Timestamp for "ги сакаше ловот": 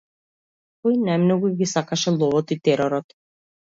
1.61-2.55